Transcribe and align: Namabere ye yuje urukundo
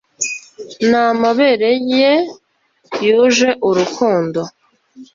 Namabere 0.89 1.71
ye 1.99 2.11
yuje 3.05 3.49
urukundo 3.67 4.41